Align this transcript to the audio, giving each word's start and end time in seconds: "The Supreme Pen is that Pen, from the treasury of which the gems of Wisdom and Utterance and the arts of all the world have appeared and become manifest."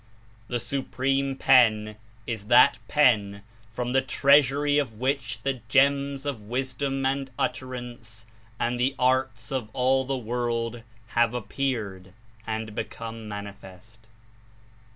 "The 0.47 0.59
Supreme 0.59 1.35
Pen 1.35 1.95
is 2.25 2.45
that 2.45 2.79
Pen, 2.87 3.43
from 3.71 3.93
the 3.93 4.01
treasury 4.01 4.79
of 4.79 4.95
which 4.95 5.43
the 5.43 5.61
gems 5.69 6.25
of 6.25 6.41
Wisdom 6.41 7.05
and 7.05 7.29
Utterance 7.37 8.25
and 8.59 8.79
the 8.79 8.95
arts 8.97 9.51
of 9.51 9.69
all 9.73 10.03
the 10.03 10.17
world 10.17 10.81
have 11.09 11.35
appeared 11.35 12.13
and 12.47 12.73
become 12.73 13.27
manifest." 13.27 14.07